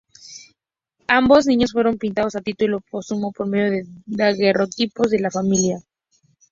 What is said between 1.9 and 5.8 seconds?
pintados a título póstumo por medio de daguerrotipos de la familia.